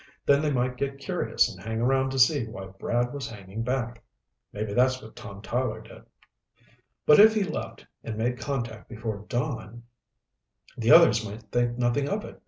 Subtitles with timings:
[0.25, 4.03] Then they might get curious and hang around to see why Brad was hanging back.
[4.51, 6.05] Maybe that's what Tom Tyler did."
[7.05, 9.83] "But if he left and made contact before dawn,
[10.75, 12.39] the others might think nothing of it.